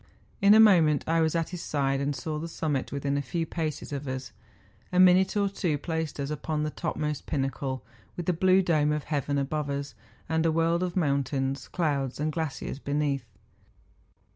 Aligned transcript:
In 0.41 0.55
a 0.55 0.59
moment 0.59 1.03
I 1.05 1.21
was 1.21 1.35
at 1.35 1.49
his 1.49 1.61
side, 1.61 2.01
and 2.01 2.15
saw 2.15 2.39
the 2.39 2.47
summit 2.47 2.91
within 2.91 3.17
a 3.17 3.21
few 3.21 3.45
paces 3.45 3.93
of 3.93 4.07
us. 4.07 4.31
A 4.91 4.99
minute 4.99 5.37
or 5.37 5.47
two 5.47 5.77
placed 5.77 6.19
us 6.19 6.31
upon 6.31 6.63
the 6.63 6.71
topmost 6.71 7.27
pinnacle, 7.27 7.83
with 8.17 8.25
the 8.25 8.33
blue 8.33 8.63
dome 8.63 8.91
of 8.91 9.03
heaven 9.03 9.37
above 9.37 9.69
us, 9.69 9.93
and 10.27 10.43
a 10.43 10.51
world 10.51 10.81
of 10.81 10.95
mountains, 10.97 11.67
clouds, 11.67 12.19
and 12.19 12.31
glaciers 12.31 12.79
beneath. 12.79 13.27